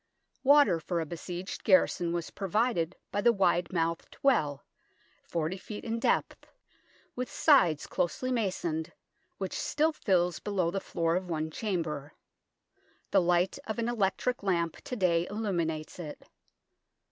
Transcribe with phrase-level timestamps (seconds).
[0.43, 4.63] Water for a besieged garrison was provided by the wide mouthed well,
[5.27, 5.81] 40 ft.
[5.83, 6.47] in depth,
[7.15, 8.93] with sides closely masoned,
[9.37, 12.13] which still fills below the floor of one chamber.
[13.11, 16.27] The light of an electric lamp to day illuminates it.